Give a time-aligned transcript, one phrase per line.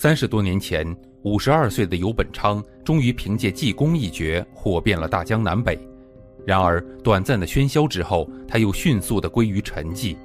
[0.00, 5.76] 三十多年前，五十二岁的游本昌终于凭借济公一角火遍了大江南北。
[6.46, 10.16] 然而，短暂的喧嚣之后，他又迅速地归于沉寂。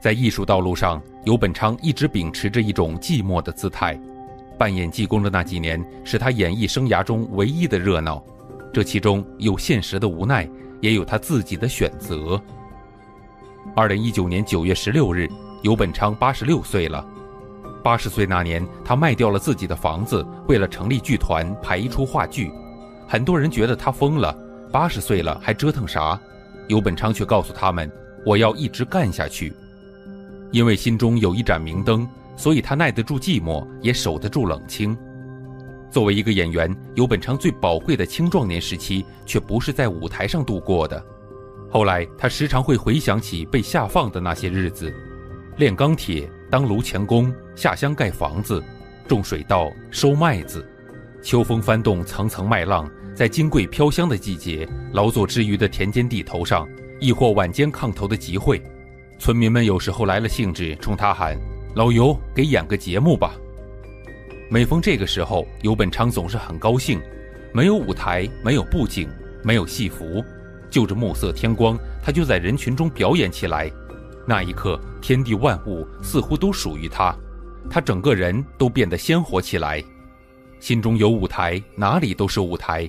[0.00, 4.00] 在艺术道路上，游本昌一直秉持着一种寂寞的姿态。
[4.56, 8.24] 扮演济公的那几年，是他演艺生涯中唯一的热闹。
[8.72, 10.48] 这其中有现实的无奈，
[10.80, 12.40] 也有他自己的选择。
[13.74, 15.28] 二零一九年九月十六日，
[15.60, 17.06] 游本昌八十六岁了。
[17.86, 22.50] 八十岁那年，他卖掉了自己的房子，为了成立剧团拍一出话剧。
[23.06, 24.36] 很多人觉得他疯了，
[24.72, 26.20] 八十岁了还折腾啥？
[26.66, 27.88] 游本昌却告诉他们
[28.26, 29.52] ：“我要一直干下去。”
[30.50, 34.98] 因为心中有一盏明灯，所以他耐得住寂寞，也守得住冷清。
[35.88, 41.00] 作为一个演员，游本昌最宝贵的青壮年时期却不是在舞台上度过的。
[41.70, 44.92] 后来，他时常会回想起被下放的那些日子，
[45.56, 46.28] 炼钢铁。
[46.48, 48.62] 当炉前工，下乡盖房子，
[49.08, 50.64] 种水稻，收麦子，
[51.22, 56.68] 秋风翻动层层麦浪，在金桂飘香的季节，劳作之余的田间地头上，
[57.00, 58.62] 亦或晚间炕头的集会，
[59.18, 61.34] 村民们有时候来了兴致，冲他喊
[61.74, 63.34] ：“老游，给演个节目吧。”
[64.50, 67.00] 每逢这个时候，游本昌总是很高兴，
[67.54, 69.08] 没有舞台，没有布景，
[69.42, 70.22] 没有戏服，
[70.68, 73.72] 就着暮色天光，他就在人群中表演起来。
[74.28, 77.16] 那一刻，天地万物似乎都属于他，
[77.70, 79.82] 他整个人都变得鲜活起来。
[80.60, 82.88] 心中有舞台，哪里都是舞台。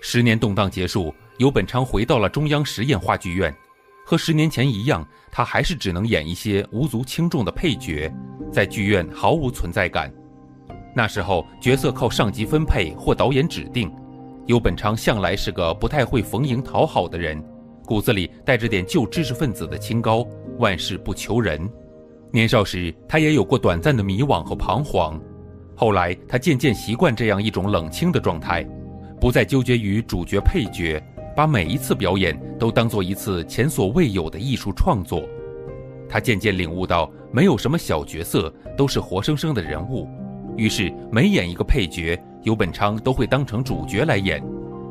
[0.00, 3.54] 十年动荡结束，游本昌回到了中央实验话剧院，
[4.06, 8.12] 和十年前一样，他还是只能演一些无足轻重的配角，
[8.52, 10.12] 在剧院毫无存在感。
[10.94, 13.92] 那时候角色靠上级分配或导演指定，
[14.46, 17.42] 游本昌向来是个不太会逢迎讨好的人，
[17.84, 20.26] 骨子里带着点旧知识分子的清高。
[20.58, 21.68] 万事不求人，
[22.34, 25.20] 年少时他也有过短暂的迷惘和彷徨，
[25.76, 28.66] 后来他渐渐习惯这样一种冷清的状态，
[29.20, 31.00] 不再纠结于主角配角，
[31.36, 35.22] 把每一次表演都当做一次前所未有的艺术创作。
[36.08, 40.08] 他渐渐领悟到，没有什么小角色，都是活生生的人物。
[40.56, 44.42] 于是每演一个配角，游本昌都会当成主角来演，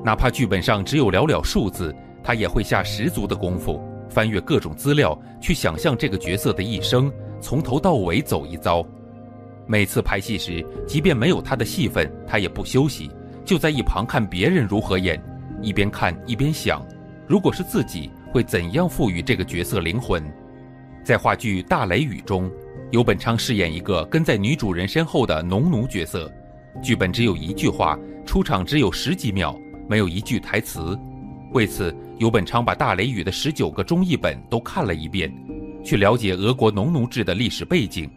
[0.02, 1.94] 哪怕剧本上只有寥寥数字，
[2.24, 3.84] 他也会下十足的功夫。
[4.10, 7.12] 翻阅各种资料，去想象这个角色的一生，
[7.44, 8.84] 从头到尾走一遭。
[9.68, 13.12] 每次拍戏时，即便没有他的戏份，他也不休息，
[13.44, 15.22] 就在一旁看别人如何演，
[15.62, 16.82] 一边看一边想：
[17.28, 20.24] 如果是自己，会怎样赋予这个角色灵魂？
[21.04, 22.50] 在话剧《大雷雨》中，
[22.92, 26.32] 游本昌饰演一个跟在女主人身后的农奴角色，
[26.82, 29.54] 剧本只有一句话，出场只有十几秒，
[29.90, 30.98] 没有一句台词。
[31.52, 35.32] 为此，游本昌把大雷雨的十九个中译本都看了一遍，
[35.84, 38.10] 去了解俄国农奴制的历史背景。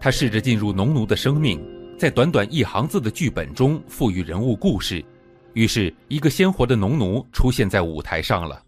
[0.00, 1.60] 他试着进入农奴的生命，
[1.96, 5.04] 在短短一行字的剧本中赋予人物故事。
[5.54, 8.60] 于是，一个鲜活的农奴出现在舞台上了。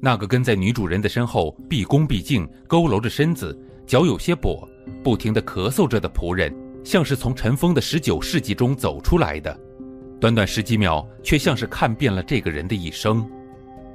[0.00, 4.68] 那个跟在女主人的身后，毕恭毕敬、佝偻着身子、脚有些跛、
[5.02, 6.54] 不停地咳嗽着的仆人，
[6.84, 9.58] 像是从尘封的十九世纪中走出来的。
[10.20, 13.28] 短短十几秒，却像是看遍了这个人的一生。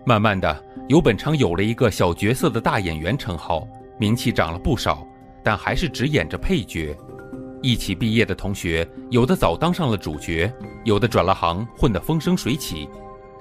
[0.08, 3.68] 慢慢的，游本昌有了一个小角色的大演员称号，
[3.98, 5.04] 名气涨了不少，
[5.44, 6.96] 但还是只演着配角。
[7.60, 12.88] 一起毕业的同学，有的早当上了主角，有的转了行，混得风生水起，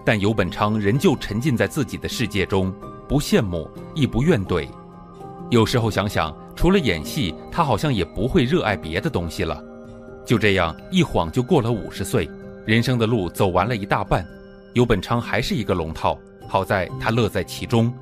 [0.06, 2.72] 但游本昌仍旧沉浸在自己的世界中，
[3.06, 4.66] 不羡慕，亦不怨怼。
[5.50, 9.62] 有时候想想，除了演戏，他好像也不会热爱别的东西了。
[10.24, 12.26] 就这样，一晃就过了五十岁，
[12.64, 14.26] 人生的路走完了一大半，
[14.72, 16.18] 游本昌还是一个龙套。
[16.48, 17.92] 好在他乐在其中。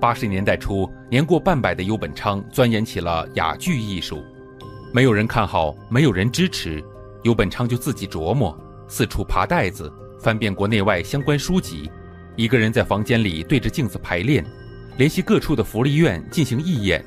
[0.00, 4.24] 八十年代初，年过半百的游本昌钻研起了哑剧艺术，
[4.94, 6.82] 没有人看好，没有人支持，
[7.22, 8.58] 游本昌就自己琢磨，
[8.88, 11.90] 四处爬袋子，翻遍国内外相关书籍，
[12.34, 14.42] 一个人在房间里对着镜子排练，
[14.96, 17.04] 联系各处的福利院进行义演。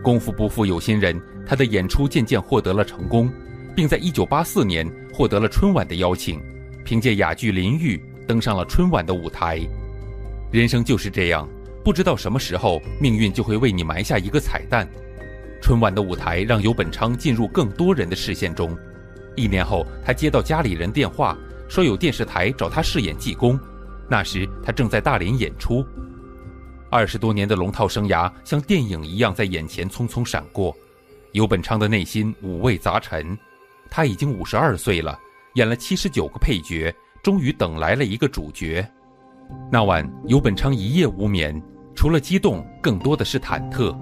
[0.00, 3.28] 功夫不负有心人，他的演出渐渐获得了成功，
[3.74, 6.40] 并在一九八四年获得了春晚的邀请，
[6.84, 7.96] 凭借哑剧《林玉》。
[8.28, 9.58] 登上了春晚的舞台，
[10.52, 11.48] 人生就是这样，
[11.82, 14.86] 不知道什么时候命运就会为你埋下一个彩蛋。
[15.62, 18.76] 春晚的舞台让游本昌进入更多人的视线中，
[19.34, 21.36] 一年后，他接到家里人电话，
[21.68, 23.58] 说有电视台找他饰演济公。
[24.10, 25.84] 那时他正在大连演出。
[26.90, 30.76] 二十多年的龙套生涯像电影一样在眼前匆匆闪过，
[31.32, 33.36] 尤本昌的内心五味杂陈。
[33.90, 35.18] 他已经五十二岁了，
[35.54, 38.86] 演了七十九个配角，终于等来了一个主角。
[39.70, 41.60] 那晚，尤本昌一夜无眠，
[41.94, 43.96] 除了激动，更多的是忐忑。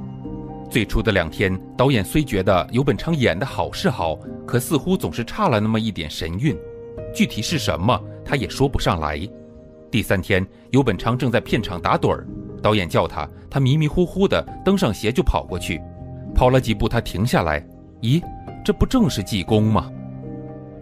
[0.69, 6.57] 最初的两天，导演虽觉得尤本昌演得好是好，可似乎总是差了那么一点神韵，
[7.15, 9.21] 具体是什么，他也说不上来。
[9.89, 12.27] 第三天，尤本昌正在片场打盹儿，
[12.61, 15.81] 导演叫他，他迷迷糊糊的登上鞋就跑过去，
[16.35, 17.65] 跑了几步，他停下来，
[18.03, 18.21] 咦，
[18.65, 19.89] 这不正是济公吗？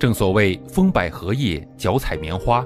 [0.05, 2.63] 正所谓风摆荷叶，脚踩棉花，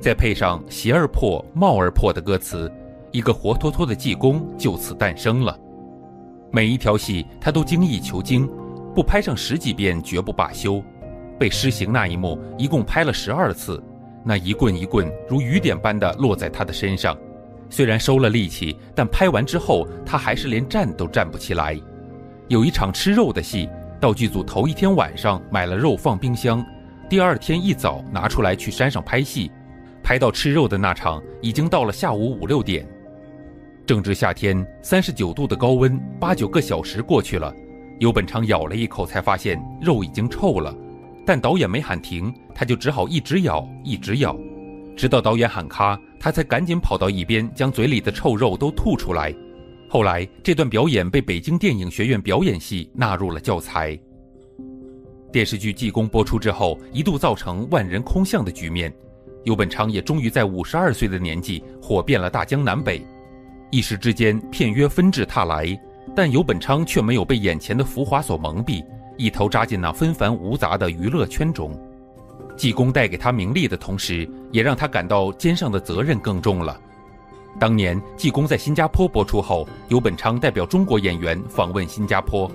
[0.00, 2.68] 再配上鞋儿破，帽儿破的歌词，
[3.12, 5.56] 一个活脱脱的济公就此诞生了。
[6.50, 8.50] 每一条戏他都精益求精，
[8.92, 10.82] 不拍上十几遍绝不罢休。
[11.38, 13.80] 被施行那一幕，一共拍了十二次，
[14.24, 17.16] 那一棍一棍如雨点般的落在他的身上。
[17.68, 21.78] 虽然收了力气，但拍完之后他还是连站都站不起来。
[22.48, 23.70] 有一场吃肉的戏，
[24.00, 26.66] 道具组头一天晚上买了肉放冰箱，
[27.10, 29.50] 第二天一早拿出来去山上拍戏，
[30.00, 32.88] 拍到吃肉的那场已经到了下午五六点。
[33.84, 37.52] 正值夏天，三十九度的高温，八九个小时过去了，
[37.98, 40.72] 尤本昌咬了一口，才发现肉已经臭了。
[41.26, 44.38] 但导演没喊停，他就只好一直咬，一直咬，
[44.96, 49.34] 直到导演喊咔，他才赶紧跑到一边，将嘴里的臭肉都吐出来。
[49.88, 53.98] 后来，这段表演被北京电影学院表演系纳入了教材。
[55.32, 58.92] 电视剧《济公》播出之后，一度造成万人空巷的局面，
[59.44, 63.00] 尤本昌也终于在五十二岁的年纪火遍了大江南北。
[63.70, 65.78] 一时之间，片约纷至沓来，
[66.16, 68.84] 但尤本昌却没有被眼前的浮华所蒙蔽，
[69.16, 71.72] 一头扎进那纷繁芜杂的娱乐圈中。
[72.56, 76.78] 济公带给他名利的同时，也让他感到肩上的责任更重了。
[77.58, 82.50] 当年济公在新加坡播出后，尤本昌代表中国演员访问新加坡，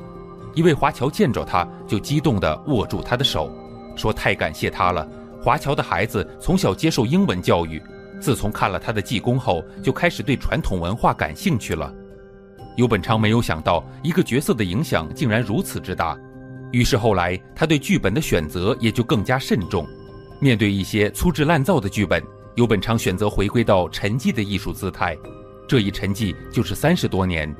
[0.56, 3.52] 一位华侨见着他就激动地握住他的手，
[3.96, 5.08] 说太感谢他了。
[5.42, 7.80] 华侨的孩子从小接受英文教育。
[8.20, 11.94] 自从看了他的济公后，就开始对传统文化感兴趣了。
[12.78, 16.18] 尤本昌没有想到，一个角色的影响竟然如此之大，
[16.72, 19.86] 于是后来他对剧本的选择也就更加慎重。
[20.40, 22.24] 面对一些粗制滥造的剧本，
[22.56, 25.16] 尤本昌选择回归到沉寂的艺术姿态。
[25.68, 27.54] 这一沉寂就是三十多年。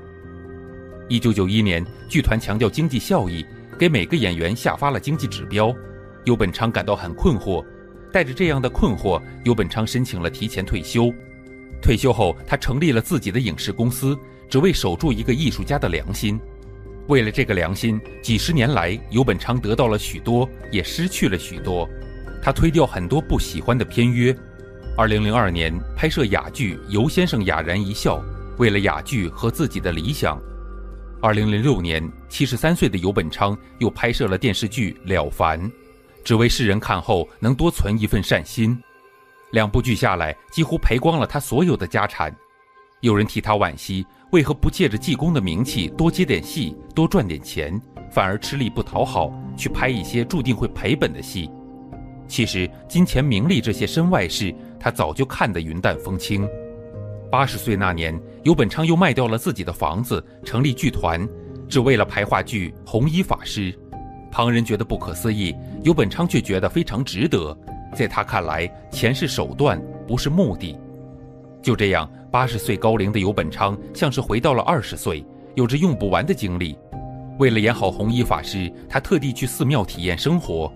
[1.08, 3.46] 一九九一年，剧团强调经济效益，
[3.78, 5.72] 给每个演员下发了经济指标，
[6.24, 7.64] 尤本昌感到很困惑。
[8.12, 11.14] 带着这样的困惑，尤本昌申请了提前退休。
[11.82, 14.18] 退休后，他成立了自己的影视公司，
[14.50, 16.40] 只为守住一个艺术家的良心。
[17.08, 21.88] 为了这个良心，几十年来，尤本昌得到了许多，也失去了许多。
[22.42, 24.36] 他推掉很多不喜欢的片约。
[24.98, 28.18] 二零零二年拍摄哑剧《尤先生哑然一笑》，
[28.58, 30.42] 为了哑剧和自己的理想。
[31.26, 35.60] 二零零六年，七十三岁的尤本昌又拍摄了电视剧《了凡》。
[36.24, 38.80] 只为世人看后能多存一份善心，
[39.50, 42.32] 两部剧下来，几乎赔光了他所有的家产。
[43.00, 47.82] 有人替他惋惜，为何不借着济公的名气多接点戏，多赚点钱，
[48.12, 51.50] 反而吃力不讨好，去拍一些注定会赔本的戏？
[52.28, 56.48] 其实金钱名利这些身外事，他早就看得云淡风轻。
[57.32, 61.28] 八十岁那年，尤本昌又卖掉了自己的房子，成立剧团，
[61.68, 63.72] 只为了排话剧《红衣法师》。
[64.32, 67.58] 旁人觉得不可思议，尤本昌却觉得非常值得。
[67.94, 70.78] 在他看来，钱是手段，不是目的。
[71.62, 76.78] 就这样，八十岁高龄的尤本昌像是回到了二十岁，有着用不完的精力。
[77.40, 80.72] 为了演好红衣法师，他特地去寺庙体验生活，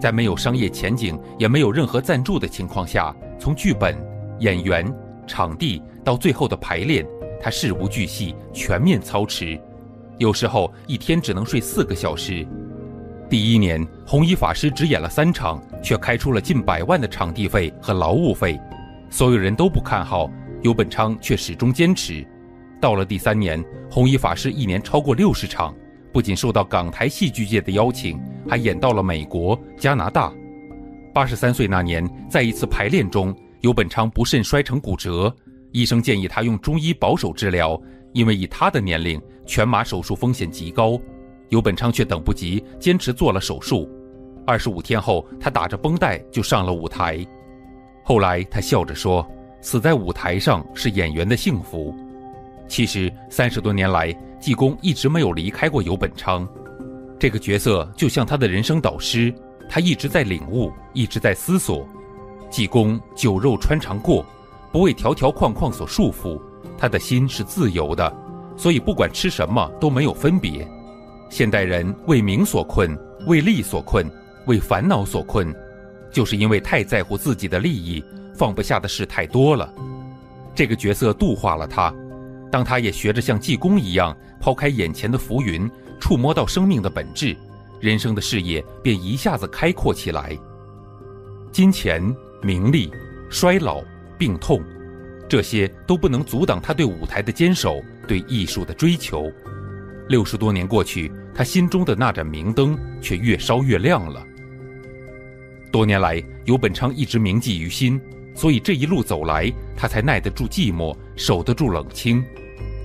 [0.00, 3.96] 在没有商业前景，也没有任何赞助的情况下，从剧本、
[4.40, 4.92] 演员、
[5.26, 7.06] 场地到最后的排练，
[7.40, 9.60] 他事无巨细，全面操持。
[10.18, 12.46] 有时候一天只能睡四个小时。
[13.28, 18.60] 第一年，红衣法师只演了三场，却开出了近百万的场地费和劳务费。
[19.10, 20.30] 所有人都不看好，
[20.62, 22.24] 尤本昌却始终坚持。
[22.80, 25.74] 到了第三年，红衣法师一年超过六十场，
[26.12, 30.32] 不仅受到港台戏剧界的邀请，还演到了美国、加拿大。
[31.12, 35.34] 八十三岁那年，在一次排练中，尤本昌不慎摔成骨折，
[35.72, 37.80] 医生建议他用中医保守治疗，
[38.12, 41.00] 因为以他的年龄，全麻手术风险极高。
[41.48, 43.88] 尤本昌却等不及，坚持做了手术。
[44.46, 47.26] 二十五天后，他打着绷带就上了舞台。
[48.02, 49.26] 后来他笑着说
[49.62, 51.96] ：“死在舞台上是演员的幸福。”
[52.68, 56.46] 其实三十多年来，济公一直没有离开过尤本昌。
[57.18, 59.34] 这个角色就像他的人生导师，
[59.70, 61.88] 他一直在领悟，一直在思索。
[62.54, 64.24] 济公酒肉穿肠过，
[64.70, 66.40] 不为条条框框所束缚，
[66.78, 68.16] 他的心是自由的，
[68.56, 70.64] 所以不管吃什么都没有分别。
[71.28, 72.96] 现代人为名所困，
[73.26, 74.08] 为利所困，
[74.46, 75.52] 为烦恼所困，
[76.12, 78.04] 就是因为太在乎自己的利益，
[78.36, 79.68] 放不下的事太多了。
[80.54, 81.92] 这个角色度化了他，
[82.52, 85.68] 当他也学着像济公一样抛开眼前的浮云，
[85.98, 87.36] 触摸到生命的本质，
[87.80, 90.38] 人生的视野便一下子开阔起来。
[91.50, 92.02] 金钱、
[92.44, 92.92] 名利、
[93.30, 93.82] 衰老、
[94.18, 94.62] 病痛，
[95.26, 99.32] 这些都不能阻挡他对舞台的坚守，对艺术的追求。
[100.08, 104.22] 六十多年过去，他心中的那盏明灯却越烧越亮了。
[105.72, 107.98] 多年来，游本昌一直铭记于心，
[108.34, 112.22] 所以这一路走来，他才耐得住寂寞，守得住冷清。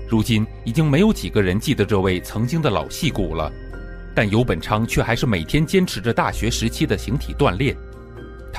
[0.07, 3.51] 如今已经没有几个人记得这位曾经的老戏骨了，
[4.15, 7.75] 但游本昌却还是每天坚持着大学时期的形体锻炼。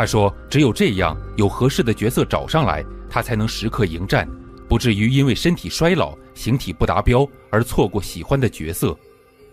[0.00, 4.26] 他说：“只有这样，有合适的角色找上来，他才能时刻迎战。”
[4.66, 8.96] 不至于因为身体衰老、形体不达标而错过喜欢的角色。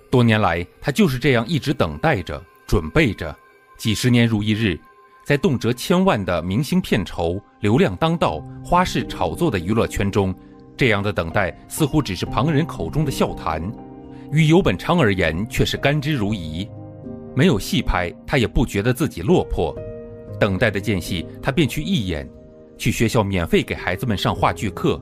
[0.09, 3.35] 多年来，他就是这样一直等待着、准备着。
[3.77, 4.79] 几十年如一日，
[5.25, 10.33] 在动辄千万的明星片酬、流量当道、花式炒作的娱乐圈中，
[10.77, 13.61] 这样的等待似乎只是旁人口中的笑谈，
[14.31, 16.65] 于游本昌而言却是甘之如饴。
[17.35, 19.77] 没有戏拍，他也不觉得自己落魄。
[20.39, 22.27] 等待的间隙，他便去义演。
[22.77, 25.01] 去学校免费给孩子们上话剧课，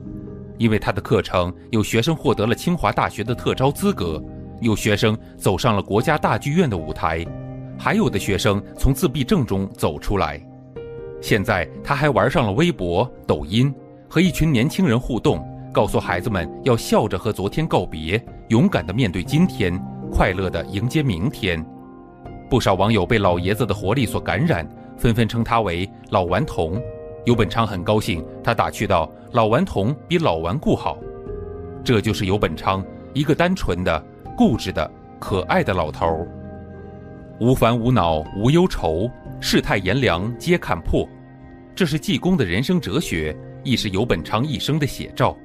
[0.56, 4.22] 因为他的课程有学生获得了清华大学的特招资格，
[4.62, 7.22] 有学生走上了国家大剧院的舞台，
[7.78, 10.40] 还有的学生从自闭症中走出来。
[11.20, 13.74] 现在他还玩上了微博、抖音，
[14.08, 19.78] 和一群年轻人互动，告诉孩子们要笑着和昨天告别，勇敢地面对今天，
[20.10, 21.62] 快乐地迎接明天。
[22.48, 24.66] 不少网友被老爷子的活力所感染，
[24.96, 26.80] 纷纷称他为“老顽童”。
[27.26, 30.96] 尤本昌很高兴，他打趣道：“老顽童比老顽固好。”
[31.84, 34.04] 这就是尤本昌，一个单纯的、
[34.36, 36.28] 固执的、可爱的老头儿。
[37.40, 39.10] 无烦无恼无忧愁，
[39.40, 41.06] 世态炎凉皆看破。
[41.74, 45.36] 这是济公的人生哲学，亦是尤本昌一生的写照。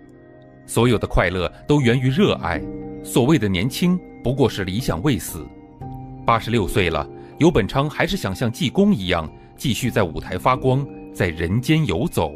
[0.65, 2.62] 所有的快乐都源于热爱，
[3.03, 5.46] 所谓的年轻不过是理想未死。
[6.25, 7.05] 八十六岁了，
[7.39, 9.29] 尤本昌还是想像济公一样，
[9.62, 10.84] 继续在舞台发光。
[11.13, 12.36] 在人间游走。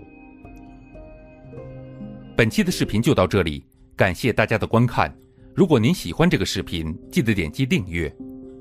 [2.36, 3.66] 本期的视频就到这里，
[3.96, 5.12] 感谢大家的观看。
[5.56, 8.16] 如果您喜欢这个视频，记得点击订阅。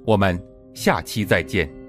[0.07, 0.43] 我们
[0.73, 1.84] 下期再见。